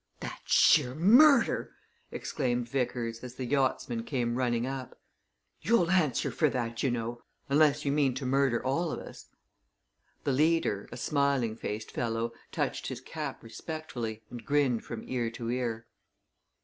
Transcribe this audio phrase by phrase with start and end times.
[0.19, 1.75] "That's sheer murder!"
[2.11, 4.99] exclaimed Vickers, as the yachtsmen came running up.
[5.61, 7.21] "You'll answer for that, you know.
[7.49, 9.27] Unless you mean to murder all of us."
[10.23, 15.51] The leader, a smiling faced fellow, touched his cap respectfully, and grinned from ear to
[15.51, 15.85] ear.